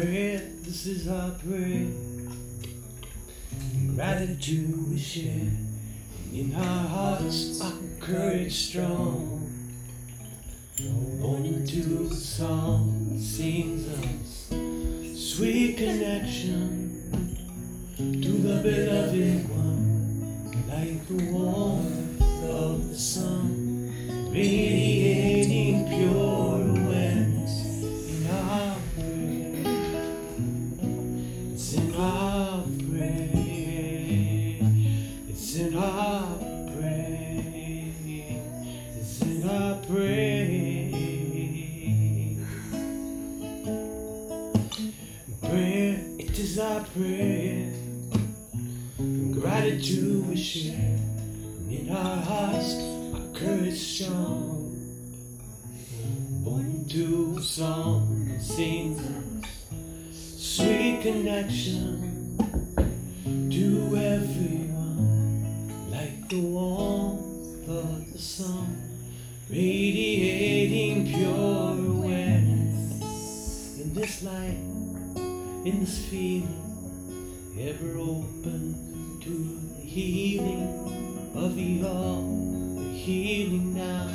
[0.00, 1.86] this is our prayer.
[3.94, 5.50] Gratitude we share.
[6.32, 9.38] In our hearts, our courage strong.
[11.20, 14.48] Born into a song sings us
[15.14, 16.81] sweet connection
[46.52, 47.72] is our prayer.
[49.40, 50.98] Gratitude we share.
[51.70, 52.74] In our hearts,
[53.14, 54.76] our courage strong.
[56.44, 59.00] Born to a song that sings
[60.12, 62.36] sweet connection
[63.24, 68.76] to everyone, like the warmth of the sun,
[69.48, 72.92] radiating pure awareness
[73.80, 74.71] in this light,
[75.64, 76.58] in this feeling,
[77.56, 84.08] ever open to the healing of the all, the healing now.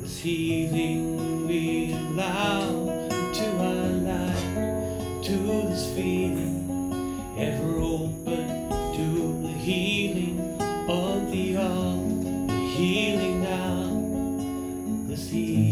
[0.00, 5.36] This healing we allow into our life, to
[5.68, 10.40] this feeling, ever open to the healing
[10.88, 11.98] of the all,
[12.46, 15.06] the healing now.
[15.06, 15.63] This healing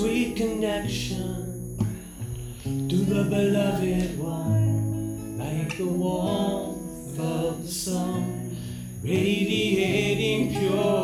[0.00, 1.76] sweet connection
[2.64, 8.56] to the beloved one, like the warmth of the sun
[9.02, 10.99] radiating pure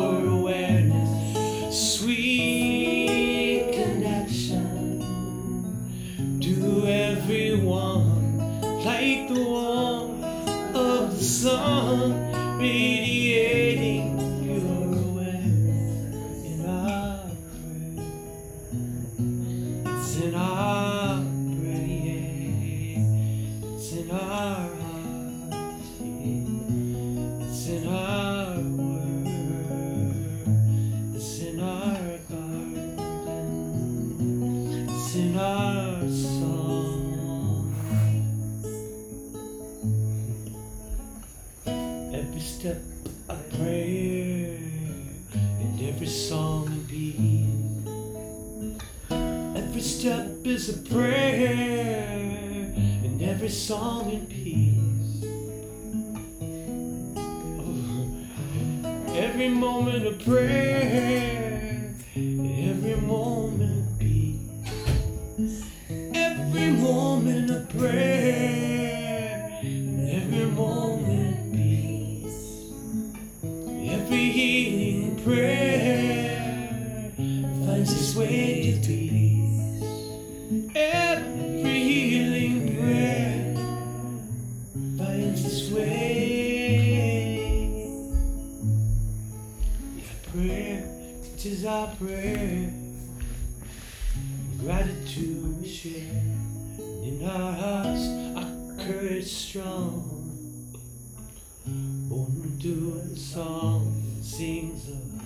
[42.67, 42.83] Step
[43.29, 44.57] a prayer
[45.33, 47.47] and every song a beat.
[49.55, 55.23] Every step is a prayer and every song in peace.
[57.63, 65.63] Oh, every moment a prayer, every moment peace.
[66.13, 68.66] Every moment a prayer,
[75.27, 77.11] prayer
[77.65, 79.83] finds its way to peace.
[80.73, 83.55] Every healing prayer
[84.97, 86.69] finds its way.
[89.97, 90.81] Yeah, prayer,
[91.43, 92.71] is our prayer.
[94.61, 96.23] Gratitude we share.
[97.03, 98.07] In our hearts,
[98.37, 100.13] our courage strong.
[101.65, 105.16] Born to the song sings us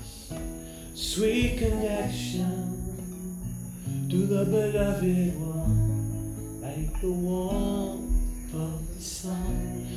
[0.94, 2.82] sweet connection
[4.10, 9.88] to the beloved one, like the warmth of the sun,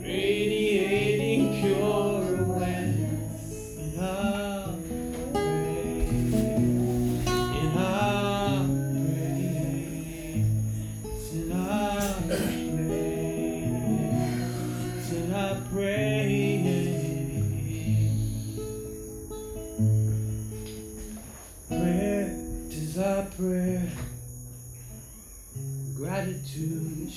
[0.00, 0.71] radiating
[26.22, 27.10] Gratitude.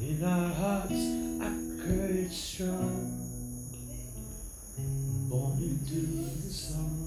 [0.00, 0.92] In our hearts,
[1.42, 3.10] our courage strong.
[5.28, 7.05] Born into the song